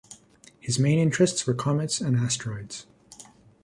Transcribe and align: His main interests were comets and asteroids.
His 0.59 0.79
main 0.79 0.97
interests 0.97 1.45
were 1.45 1.53
comets 1.53 2.01
and 2.01 2.17
asteroids. 2.17 2.87